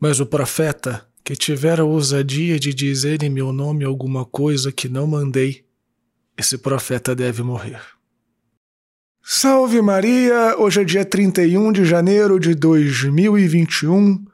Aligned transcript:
Mas 0.00 0.20
o 0.20 0.26
profeta 0.26 1.04
que 1.24 1.34
tiver 1.34 1.80
a 1.80 1.84
ousadia 1.84 2.58
de 2.58 2.72
dizer 2.72 3.22
em 3.22 3.28
meu 3.28 3.52
nome 3.52 3.84
alguma 3.84 4.24
coisa 4.24 4.70
que 4.70 4.88
não 4.88 5.06
mandei, 5.06 5.64
esse 6.36 6.56
profeta 6.56 7.16
deve 7.16 7.42
morrer. 7.42 7.80
Salve 9.22 9.82
Maria! 9.82 10.56
Hoje 10.56 10.80
é 10.80 10.84
dia 10.84 11.04
31 11.04 11.72
de 11.72 11.84
janeiro 11.84 12.38
de 12.38 12.54
2021, 12.54 14.24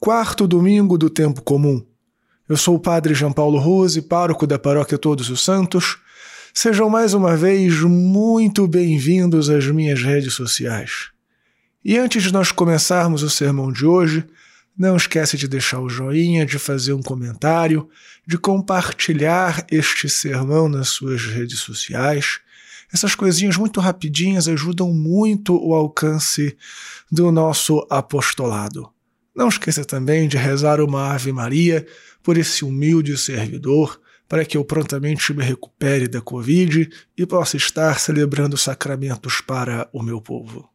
quarto 0.00 0.48
domingo 0.48 0.96
do 0.96 1.10
tempo 1.10 1.42
comum. 1.42 1.84
Eu 2.48 2.56
sou 2.56 2.76
o 2.76 2.80
Padre 2.80 3.14
João 3.14 3.32
Paulo 3.32 3.58
Rose, 3.58 4.00
pároco 4.00 4.46
da 4.46 4.58
Paróquia 4.58 4.96
Todos 4.96 5.28
os 5.28 5.44
Santos. 5.44 5.98
Sejam 6.54 6.88
mais 6.88 7.12
uma 7.12 7.36
vez 7.36 7.80
muito 7.82 8.66
bem-vindos 8.66 9.50
às 9.50 9.66
minhas 9.66 10.02
redes 10.02 10.32
sociais. 10.32 11.10
E 11.84 11.98
antes 11.98 12.22
de 12.22 12.32
nós 12.32 12.50
começarmos 12.50 13.22
o 13.22 13.30
sermão 13.30 13.70
de 13.70 13.84
hoje, 13.84 14.26
não 14.76 14.96
esquece 14.96 15.36
de 15.36 15.46
deixar 15.46 15.80
o 15.80 15.88
joinha, 15.88 16.46
de 16.46 16.58
fazer 16.58 16.92
um 16.92 17.02
comentário, 17.02 17.88
de 18.26 18.38
compartilhar 18.38 19.66
este 19.70 20.08
sermão 20.08 20.68
nas 20.68 20.88
suas 20.88 21.24
redes 21.26 21.60
sociais. 21.60 22.40
Essas 22.92 23.14
coisinhas 23.14 23.56
muito 23.56 23.80
rapidinhas 23.80 24.48
ajudam 24.48 24.92
muito 24.92 25.56
o 25.56 25.74
alcance 25.74 26.56
do 27.10 27.30
nosso 27.30 27.86
apostolado. 27.90 28.90
Não 29.34 29.48
esqueça 29.48 29.84
também 29.84 30.28
de 30.28 30.36
rezar 30.36 30.80
uma 30.80 31.12
Ave 31.12 31.32
Maria 31.32 31.86
por 32.22 32.36
esse 32.36 32.64
humilde 32.64 33.16
servidor, 33.16 34.00
para 34.28 34.44
que 34.44 34.56
eu 34.56 34.64
prontamente 34.64 35.32
me 35.34 35.44
recupere 35.44 36.08
da 36.08 36.20
Covid 36.20 36.88
e 37.16 37.26
possa 37.26 37.56
estar 37.56 37.98
celebrando 37.98 38.56
sacramentos 38.56 39.42
para 39.42 39.88
o 39.92 40.02
meu 40.02 40.20
povo. 40.22 40.71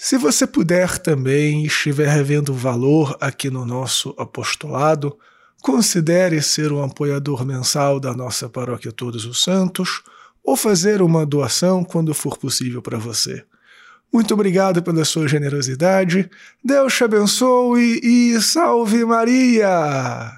Se 0.00 0.16
você 0.16 0.46
puder 0.46 0.96
também 0.96 1.64
estiver 1.64 2.22
vendo 2.22 2.54
valor 2.54 3.16
aqui 3.20 3.50
no 3.50 3.66
nosso 3.66 4.14
apostolado, 4.16 5.18
considere 5.60 6.40
ser 6.40 6.70
um 6.70 6.80
apoiador 6.84 7.44
mensal 7.44 7.98
da 7.98 8.14
nossa 8.14 8.48
Paróquia 8.48 8.92
Todos 8.92 9.24
os 9.24 9.42
Santos 9.42 10.04
ou 10.44 10.56
fazer 10.56 11.02
uma 11.02 11.26
doação 11.26 11.82
quando 11.82 12.14
for 12.14 12.38
possível 12.38 12.80
para 12.80 12.96
você. 12.96 13.44
Muito 14.12 14.32
obrigado 14.32 14.80
pela 14.84 15.04
sua 15.04 15.26
generosidade. 15.26 16.30
Deus 16.64 16.94
te 16.94 17.02
abençoe 17.02 17.98
e 18.00 18.40
salve 18.40 19.04
Maria! 19.04 20.30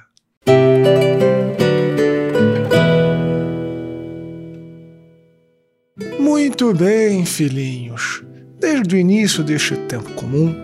Muito 6.18 6.72
bem, 6.72 7.26
filhinhos. 7.26 8.22
Desde 8.60 8.94
o 8.94 8.98
início 8.98 9.42
deste 9.42 9.74
tempo 9.74 10.12
comum, 10.12 10.54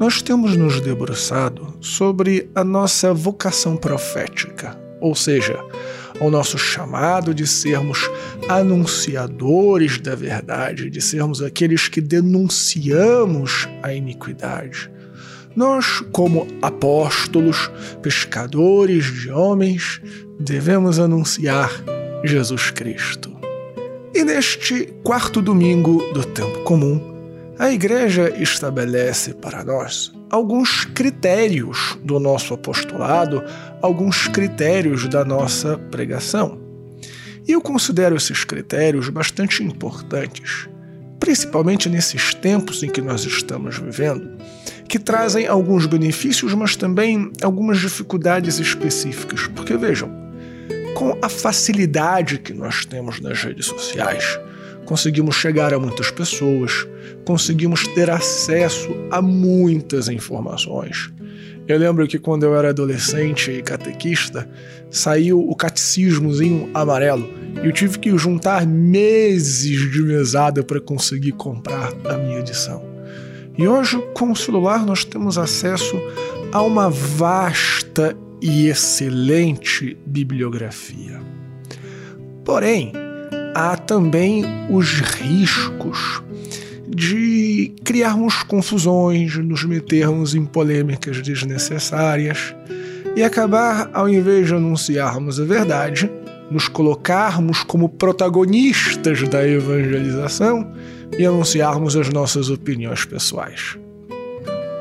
nós 0.00 0.22
temos 0.22 0.56
nos 0.56 0.80
debruçado 0.80 1.74
sobre 1.82 2.50
a 2.54 2.64
nossa 2.64 3.12
vocação 3.12 3.76
profética, 3.76 4.74
ou 5.02 5.14
seja, 5.14 5.62
o 6.18 6.30
nosso 6.30 6.56
chamado 6.56 7.34
de 7.34 7.46
sermos 7.46 8.10
anunciadores 8.48 10.00
da 10.00 10.14
verdade, 10.14 10.88
de 10.88 11.02
sermos 11.02 11.42
aqueles 11.42 11.88
que 11.88 12.00
denunciamos 12.00 13.68
a 13.82 13.92
iniquidade. 13.92 14.90
Nós, 15.54 16.02
como 16.10 16.48
apóstolos, 16.62 17.70
pescadores 18.00 19.04
de 19.04 19.30
homens, 19.30 20.00
devemos 20.40 20.98
anunciar 20.98 21.70
Jesus 22.24 22.70
Cristo. 22.70 23.30
E 24.14 24.24
neste 24.24 24.86
quarto 25.04 25.42
domingo 25.42 26.02
do 26.14 26.24
tempo 26.24 26.60
comum, 26.60 27.11
a 27.62 27.72
Igreja 27.72 28.28
estabelece 28.42 29.34
para 29.34 29.62
nós 29.62 30.12
alguns 30.28 30.84
critérios 30.84 31.96
do 32.02 32.18
nosso 32.18 32.54
apostolado, 32.54 33.40
alguns 33.80 34.26
critérios 34.26 35.06
da 35.08 35.24
nossa 35.24 35.78
pregação. 35.78 36.60
E 37.46 37.52
eu 37.52 37.60
considero 37.60 38.16
esses 38.16 38.42
critérios 38.42 39.08
bastante 39.10 39.62
importantes, 39.62 40.68
principalmente 41.20 41.88
nesses 41.88 42.34
tempos 42.34 42.82
em 42.82 42.90
que 42.90 43.00
nós 43.00 43.24
estamos 43.24 43.78
vivendo, 43.78 44.28
que 44.88 44.98
trazem 44.98 45.46
alguns 45.46 45.86
benefícios, 45.86 46.52
mas 46.54 46.74
também 46.74 47.30
algumas 47.42 47.78
dificuldades 47.78 48.58
específicas. 48.58 49.46
Porque 49.46 49.76
vejam, 49.76 50.10
com 50.96 51.16
a 51.22 51.28
facilidade 51.28 52.38
que 52.38 52.52
nós 52.52 52.84
temos 52.84 53.20
nas 53.20 53.40
redes 53.40 53.66
sociais, 53.66 54.36
conseguimos 54.92 55.36
chegar 55.36 55.72
a 55.72 55.78
muitas 55.78 56.10
pessoas, 56.10 56.86
conseguimos 57.24 57.88
ter 57.94 58.10
acesso 58.10 58.90
a 59.10 59.22
muitas 59.22 60.06
informações. 60.10 61.10
Eu 61.66 61.78
lembro 61.78 62.06
que 62.06 62.18
quando 62.18 62.42
eu 62.42 62.54
era 62.54 62.68
adolescente 62.68 63.50
e 63.50 63.62
catequista, 63.62 64.46
saiu 64.90 65.40
o 65.40 65.56
catecismozinho 65.56 66.68
amarelo 66.74 67.26
e 67.62 67.66
eu 67.66 67.72
tive 67.72 67.98
que 67.98 68.18
juntar 68.18 68.66
meses 68.66 69.90
de 69.90 70.02
mesada 70.02 70.62
para 70.62 70.78
conseguir 70.78 71.32
comprar 71.32 71.90
a 72.04 72.18
minha 72.18 72.40
edição. 72.40 72.84
E 73.56 73.66
hoje, 73.66 73.98
com 74.12 74.30
o 74.30 74.36
celular, 74.36 74.84
nós 74.84 75.06
temos 75.06 75.38
acesso 75.38 75.98
a 76.52 76.60
uma 76.60 76.90
vasta 76.90 78.14
e 78.42 78.66
excelente 78.66 79.96
bibliografia. 80.04 81.18
Porém, 82.44 82.92
há 83.54 83.76
também 83.76 84.44
os 84.70 85.00
riscos 85.00 86.22
de 86.88 87.74
criarmos 87.84 88.42
confusões, 88.42 89.36
nos 89.38 89.64
metermos 89.64 90.34
em 90.34 90.44
polêmicas 90.44 91.22
desnecessárias 91.22 92.54
e 93.16 93.22
acabar, 93.22 93.90
ao 93.92 94.08
invés 94.08 94.48
de 94.48 94.54
anunciarmos 94.54 95.40
a 95.40 95.44
verdade, 95.44 96.10
nos 96.50 96.68
colocarmos 96.68 97.62
como 97.62 97.88
protagonistas 97.88 99.26
da 99.28 99.46
evangelização 99.46 100.70
e 101.18 101.24
anunciarmos 101.24 101.96
as 101.96 102.10
nossas 102.10 102.50
opiniões 102.50 103.04
pessoais. 103.04 103.78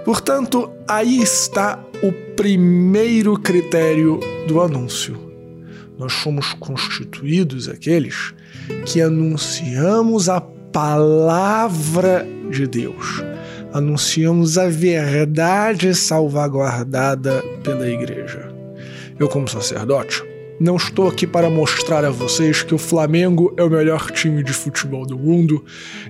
Portanto, 0.03 0.69
aí 0.87 1.21
está 1.21 1.79
o 2.03 2.11
primeiro 2.35 3.37
critério 3.39 4.19
do 4.47 4.59
anúncio 4.59 5.30
nós 6.01 6.13
somos 6.13 6.51
constituídos 6.53 7.69
aqueles 7.69 8.33
que 8.87 8.99
anunciamos 8.99 10.29
a 10.29 10.41
palavra 10.41 12.25
de 12.49 12.65
Deus, 12.65 13.23
anunciamos 13.71 14.57
a 14.57 14.67
verdade 14.67 15.93
salvaguardada 15.93 17.43
pela 17.63 17.87
igreja. 17.87 18.51
Eu, 19.19 19.29
como 19.29 19.47
sacerdote, 19.47 20.23
não 20.59 20.75
estou 20.75 21.07
aqui 21.07 21.27
para 21.27 21.51
mostrar 21.51 22.03
a 22.03 22.09
vocês 22.09 22.63
que 22.63 22.73
o 22.73 22.79
Flamengo 22.79 23.53
é 23.55 23.63
o 23.63 23.69
melhor 23.69 24.09
time 24.09 24.43
de 24.43 24.53
futebol 24.53 25.05
do 25.05 25.19
mundo, 25.19 25.63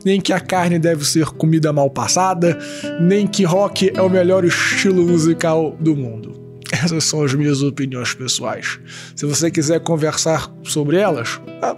nem 0.06 0.22
que 0.22 0.32
a 0.32 0.40
carne 0.40 0.80
deve 0.80 1.04
ser 1.04 1.26
comida 1.26 1.74
mal 1.74 1.90
passada, 1.90 2.58
nem 3.02 3.28
que 3.28 3.44
rock 3.44 3.92
é 3.94 4.02
o 4.02 4.10
melhor 4.10 4.46
estilo 4.46 5.06
musical 5.06 5.76
do 5.82 5.98
mundo. 5.98 6.41
Essas 6.84 7.04
são 7.04 7.24
as 7.24 7.34
minhas 7.34 7.62
opiniões 7.62 8.14
pessoais. 8.14 8.80
Se 9.16 9.26
você 9.26 9.52
quiser 9.52 9.80
conversar 9.82 10.52
sobre 10.64 10.98
elas, 10.98 11.40
ah, 11.62 11.76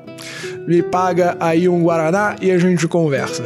me 0.68 0.82
paga 0.82 1.36
aí 1.40 1.68
um 1.68 1.84
Guaraná 1.84 2.36
e 2.42 2.52
a 2.52 2.58
gente 2.58 2.88
conversa. 2.88 3.44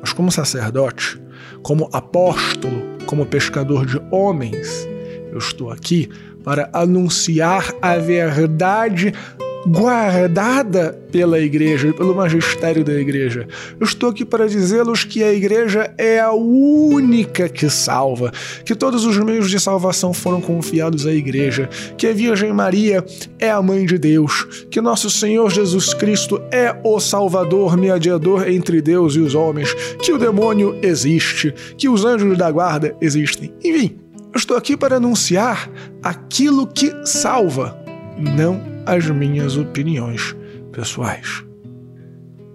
Mas 0.00 0.12
como 0.12 0.30
sacerdote, 0.30 1.20
como 1.62 1.88
apóstolo, 1.92 2.82
como 3.06 3.26
pescador 3.26 3.84
de 3.84 4.00
homens, 4.10 4.86
eu 5.32 5.38
estou 5.38 5.70
aqui 5.70 6.08
para 6.44 6.70
anunciar 6.72 7.74
a 7.82 7.96
verdade 7.96 9.12
guardada 9.66 10.98
pela 11.10 11.38
igreja, 11.38 11.92
pelo 11.92 12.14
magistério 12.14 12.84
da 12.84 12.94
igreja. 12.94 13.46
Eu 13.78 13.84
estou 13.84 14.10
aqui 14.10 14.24
para 14.24 14.46
dizê-los 14.46 15.04
que 15.04 15.22
a 15.22 15.32
igreja 15.32 15.92
é 15.98 16.20
a 16.20 16.32
única 16.32 17.48
que 17.48 17.68
salva, 17.68 18.32
que 18.64 18.74
todos 18.74 19.04
os 19.04 19.18
meios 19.18 19.50
de 19.50 19.58
salvação 19.58 20.12
foram 20.12 20.40
confiados 20.40 21.06
à 21.06 21.12
igreja, 21.12 21.68
que 21.96 22.06
a 22.06 22.12
Virgem 22.12 22.52
Maria 22.52 23.04
é 23.38 23.50
a 23.50 23.60
mãe 23.60 23.84
de 23.84 23.98
Deus, 23.98 24.66
que 24.70 24.80
nosso 24.80 25.10
Senhor 25.10 25.50
Jesus 25.50 25.92
Cristo 25.94 26.40
é 26.50 26.74
o 26.84 27.00
Salvador, 27.00 27.76
mediador 27.76 28.48
entre 28.48 28.80
Deus 28.80 29.14
e 29.16 29.20
os 29.20 29.34
homens, 29.34 29.72
que 30.02 30.12
o 30.12 30.18
demônio 30.18 30.78
existe, 30.82 31.54
que 31.76 31.88
os 31.88 32.04
anjos 32.04 32.36
da 32.36 32.50
guarda 32.50 32.96
existem. 33.00 33.52
Enfim, 33.64 33.98
eu 34.32 34.38
estou 34.38 34.56
aqui 34.56 34.76
para 34.76 34.96
anunciar 34.96 35.70
aquilo 36.02 36.66
que 36.66 36.92
salva, 37.04 37.76
não 38.18 38.77
as 38.88 39.06
minhas 39.08 39.56
opiniões 39.56 40.34
pessoais. 40.72 41.44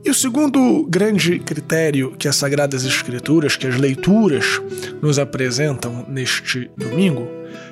E 0.06 0.10
o 0.10 0.14
segundo 0.14 0.86
grande 0.90 1.40
critério 1.40 2.14
que 2.18 2.28
as 2.28 2.36
Sagradas 2.36 2.84
Escrituras, 2.84 3.56
que 3.56 3.68
as 3.68 3.78
leituras 3.78 4.62
nos 5.02 5.18
apresentam 5.18 6.06
neste 6.10 6.70
domingo, 6.76 7.26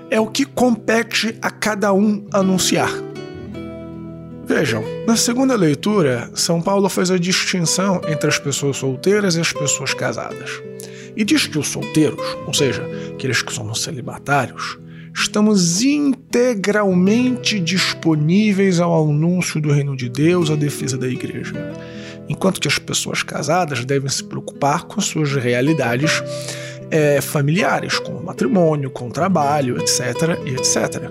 é 0.10 0.20
o 0.20 0.28
que 0.28 0.46
compete 0.46 1.36
a 1.42 1.50
cada 1.50 1.92
um 1.92 2.26
anunciar. 2.32 2.92
Vejam, 4.46 4.84
na 5.08 5.16
segunda 5.16 5.56
leitura, 5.56 6.30
São 6.34 6.62
Paulo 6.62 6.88
faz 6.88 7.12
a 7.12 7.18
distinção 7.18 8.02
entre 8.08 8.30
as 8.30 8.38
pessoas 8.38 8.78
solteiras 8.78 9.36
e 9.36 9.42
as 9.42 9.52
pessoas 9.52 9.94
casadas. 9.94 10.62
E 11.16 11.24
diz 11.24 11.48
que 11.48 11.58
os 11.58 11.68
solteiros, 11.68 12.38
ou 12.46 12.54
seja, 12.54 12.86
aqueles 13.14 13.42
que 13.42 13.52
somos 13.52 13.82
celibatários, 13.82 14.78
estamos 15.14 15.82
integralmente 15.82 17.60
disponíveis 17.60 18.80
ao 18.80 19.10
anúncio 19.10 19.62
do 19.62 19.72
reino 19.72 19.96
de 19.96 20.10
Deus, 20.10 20.50
à 20.50 20.56
defesa 20.56 20.98
da 20.98 21.08
igreja. 21.08 21.54
Enquanto 22.30 22.62
que 22.62 22.68
as 22.68 22.80
pessoas 22.80 23.24
casadas 23.24 23.84
devem 23.84 24.10
se 24.10 24.24
preocupar 24.24 24.86
com 24.86 25.02
suas 25.02 25.34
realidades 25.34 26.24
é, 26.90 27.22
familiares, 27.22 28.00
com 28.00 28.14
o 28.14 28.24
matrimônio, 28.24 28.90
com 28.90 29.08
o 29.08 29.12
trabalho, 29.12 29.78
etc. 29.80 30.38
etc. 30.46 31.10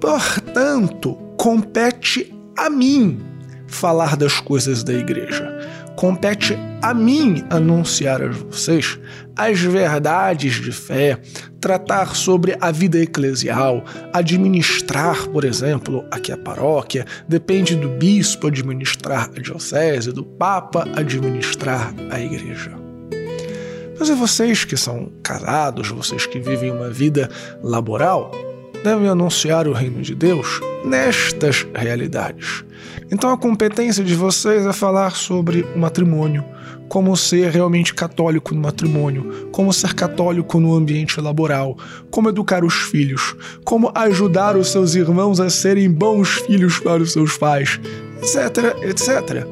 Portanto, 0.00 1.14
compete 1.36 2.32
a 2.56 2.68
mim 2.68 3.20
falar 3.66 4.16
das 4.16 4.38
coisas 4.40 4.84
da 4.84 4.92
igreja. 4.92 5.48
Compete 5.96 6.56
a 6.80 6.94
mim 6.94 7.44
anunciar 7.50 8.22
a 8.22 8.28
vocês 8.28 8.98
as 9.36 9.60
verdades 9.60 10.54
de 10.54 10.72
fé, 10.72 11.18
tratar 11.62 12.16
sobre 12.16 12.56
a 12.60 12.72
vida 12.72 12.98
eclesial, 12.98 13.84
administrar, 14.12 15.28
por 15.28 15.44
exemplo, 15.44 16.04
aqui 16.10 16.32
a 16.32 16.36
paróquia, 16.36 17.06
depende 17.28 17.76
do 17.76 17.88
bispo 17.88 18.48
administrar 18.48 19.30
a 19.34 19.40
diocese, 19.40 20.12
do 20.12 20.24
papa 20.24 20.86
administrar 20.96 21.94
a 22.10 22.20
igreja. 22.20 22.72
Mas 23.96 24.10
vocês 24.10 24.64
que 24.64 24.76
são 24.76 25.12
casados, 25.22 25.88
vocês 25.88 26.26
que 26.26 26.40
vivem 26.40 26.72
uma 26.72 26.90
vida 26.90 27.30
laboral, 27.62 28.32
devem 28.82 29.08
anunciar 29.08 29.68
o 29.68 29.72
reino 29.72 30.02
de 30.02 30.16
Deus 30.16 30.60
nestas 30.84 31.66
realidades. 31.74 32.64
Então 33.10 33.30
a 33.30 33.38
competência 33.38 34.02
de 34.02 34.14
vocês 34.14 34.66
é 34.66 34.72
falar 34.72 35.10
sobre 35.12 35.62
o 35.74 35.78
matrimônio, 35.78 36.44
como 36.88 37.16
ser 37.16 37.50
realmente 37.50 37.94
católico 37.94 38.54
no 38.54 38.60
matrimônio, 38.60 39.48
como 39.50 39.72
ser 39.72 39.94
católico 39.94 40.60
no 40.60 40.74
ambiente 40.74 41.20
laboral, 41.20 41.76
como 42.10 42.28
educar 42.28 42.64
os 42.64 42.74
filhos, 42.74 43.34
como 43.64 43.90
ajudar 43.94 44.56
os 44.56 44.68
seus 44.68 44.94
irmãos 44.94 45.40
a 45.40 45.48
serem 45.48 45.90
bons 45.90 46.28
filhos 46.46 46.78
para 46.78 47.02
os 47.02 47.12
seus 47.12 47.38
pais, 47.38 47.80
etc, 48.20 48.76
etc. 48.82 49.46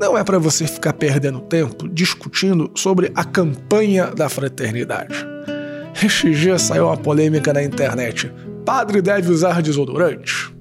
Não 0.00 0.18
é 0.18 0.22
para 0.22 0.38
você 0.38 0.66
ficar 0.66 0.92
perdendo 0.92 1.40
tempo 1.40 1.88
discutindo 1.88 2.70
sobre 2.74 3.10
a 3.14 3.24
campanha 3.24 4.06
da 4.06 4.28
fraternidade. 4.28 5.14
Estes 6.02 6.38
dias 6.38 6.62
saiu 6.62 6.86
uma 6.86 6.96
polêmica 6.96 7.52
na 7.52 7.62
internet. 7.62 8.30
Padre 8.66 9.00
deve 9.00 9.30
usar 9.30 9.62
desodorante? 9.62 10.52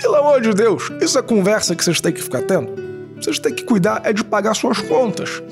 Pelo 0.00 0.16
amor 0.16 0.40
de 0.40 0.54
Deus, 0.54 0.90
isso 0.98 1.18
é 1.18 1.22
conversa 1.22 1.76
que 1.76 1.84
vocês 1.84 2.00
têm 2.00 2.10
que 2.10 2.22
ficar 2.22 2.40
tendo. 2.40 2.72
Vocês 3.20 3.38
têm 3.38 3.54
que 3.54 3.64
cuidar 3.64 4.00
é 4.02 4.12
de 4.12 4.24
pagar 4.24 4.54
suas 4.54 4.80
contas, 4.80 5.42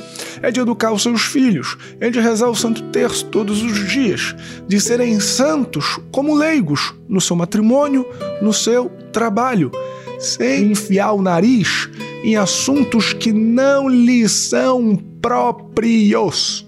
é 0.40 0.50
de 0.50 0.58
educar 0.58 0.90
os 0.90 1.02
seus 1.02 1.22
filhos, 1.22 1.76
é 2.00 2.08
de 2.08 2.18
rezar 2.18 2.48
o 2.48 2.56
Santo 2.56 2.82
Terço 2.84 3.26
todos 3.26 3.62
os 3.62 3.88
dias, 3.88 4.34
de 4.66 4.80
serem 4.80 5.20
santos 5.20 6.00
como 6.10 6.34
leigos 6.34 6.94
no 7.06 7.20
seu 7.20 7.36
matrimônio, 7.36 8.06
no 8.40 8.54
seu 8.54 8.90
trabalho, 9.12 9.70
sem 10.18 10.72
enfiar 10.72 11.12
o 11.12 11.22
nariz 11.22 11.90
em 12.24 12.36
assuntos 12.36 13.12
que 13.12 13.32
não 13.32 13.86
lhe 13.86 14.26
são 14.28 14.96
próprios. 15.20 16.66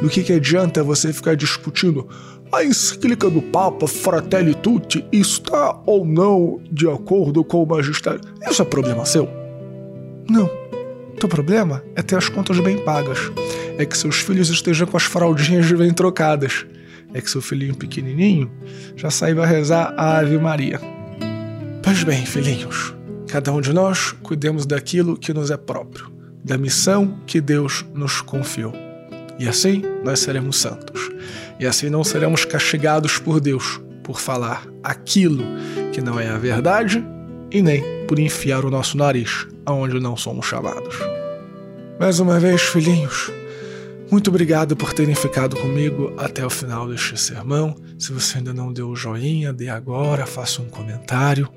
Do 0.00 0.08
que, 0.08 0.22
que 0.22 0.32
adianta 0.32 0.82
você 0.82 1.12
ficar 1.12 1.36
discutindo 1.36 2.08
a 2.54 2.64
encíclica 2.64 3.28
do 3.28 3.42
Papa 3.42 3.88
Fratelli 3.88 4.54
Tutti 4.54 5.04
está 5.12 5.80
ou 5.84 6.04
não 6.04 6.60
de 6.70 6.88
acordo 6.88 7.42
com 7.42 7.62
o 7.62 7.66
magistério? 7.66 8.20
Isso 8.48 8.62
é 8.62 8.64
problema 8.64 9.04
seu? 9.04 9.28
Não. 10.28 10.48
Teu 11.18 11.28
problema 11.28 11.82
é 11.96 12.02
ter 12.02 12.16
as 12.16 12.28
contas 12.28 12.60
bem 12.60 12.78
pagas. 12.84 13.18
É 13.76 13.84
que 13.84 13.96
seus 13.96 14.20
filhos 14.20 14.48
estejam 14.50 14.86
com 14.86 14.96
as 14.96 15.02
fraldinhas 15.02 15.70
bem 15.72 15.92
trocadas. 15.92 16.64
É 17.12 17.20
que 17.20 17.30
seu 17.30 17.42
filhinho 17.42 17.74
pequenininho 17.74 18.50
já 18.96 19.10
saiba 19.10 19.46
rezar 19.46 19.92
a 19.96 20.18
Ave 20.18 20.38
Maria. 20.38 20.80
Pois 21.82 22.02
bem, 22.04 22.24
filhinhos, 22.24 22.94
cada 23.28 23.52
um 23.52 23.60
de 23.60 23.72
nós 23.72 24.12
cuidemos 24.22 24.64
daquilo 24.64 25.16
que 25.16 25.34
nos 25.34 25.50
é 25.50 25.56
próprio, 25.56 26.10
da 26.44 26.56
missão 26.56 27.18
que 27.26 27.40
Deus 27.40 27.84
nos 27.92 28.20
confiou. 28.20 28.72
E 29.38 29.48
assim 29.48 29.82
nós 30.04 30.20
seremos 30.20 30.56
santos. 30.56 31.13
E 31.58 31.66
assim 31.66 31.88
não 31.88 32.04
seremos 32.04 32.44
castigados 32.44 33.18
por 33.18 33.40
Deus 33.40 33.80
por 34.02 34.20
falar 34.20 34.66
aquilo 34.82 35.44
que 35.92 36.00
não 36.00 36.20
é 36.20 36.28
a 36.28 36.38
verdade 36.38 37.04
e 37.50 37.62
nem 37.62 37.82
por 38.06 38.18
enfiar 38.18 38.64
o 38.64 38.70
nosso 38.70 38.96
nariz 38.96 39.46
aonde 39.64 39.98
não 39.98 40.16
somos 40.16 40.46
chamados. 40.46 40.96
Mais 41.98 42.18
uma 42.20 42.38
vez, 42.38 42.60
filhinhos, 42.60 43.32
muito 44.10 44.28
obrigado 44.28 44.76
por 44.76 44.92
terem 44.92 45.14
ficado 45.14 45.56
comigo 45.56 46.12
até 46.18 46.44
o 46.44 46.50
final 46.50 46.88
deste 46.88 47.18
sermão. 47.18 47.74
Se 47.98 48.12
você 48.12 48.38
ainda 48.38 48.52
não 48.52 48.72
deu 48.72 48.90
o 48.90 48.96
joinha, 48.96 49.52
dê 49.52 49.68
agora, 49.68 50.26
faça 50.26 50.60
um 50.60 50.68
comentário, 50.68 51.48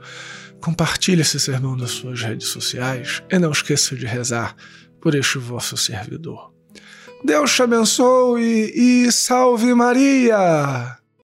compartilhe 0.62 1.22
esse 1.22 1.40
sermão 1.40 1.76
nas 1.76 1.92
suas 1.92 2.22
redes 2.22 2.48
sociais 2.48 3.22
e 3.30 3.38
não 3.38 3.52
esqueça 3.52 3.96
de 3.96 4.06
rezar 4.06 4.56
por 5.02 5.14
este 5.16 5.38
vosso 5.38 5.76
servidor. 5.76 6.57
Deus 7.24 7.56
te 7.56 7.64
abençoe 7.64 8.72
e 8.76 9.12
salve 9.12 9.74
Maria! 9.74 10.98